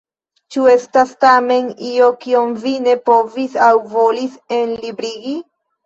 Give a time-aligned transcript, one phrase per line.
[0.53, 5.41] Ĉu estas tamen io kion vi ne povis aŭ volis enlibrigi?